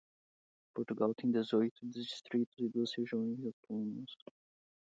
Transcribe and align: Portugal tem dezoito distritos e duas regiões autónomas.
Portugal 0.73 1.13
tem 1.13 1.29
dezoito 1.29 1.85
distritos 1.87 2.57
e 2.57 2.67
duas 2.69 2.91
regiões 2.97 3.39
autónomas. 3.45 4.11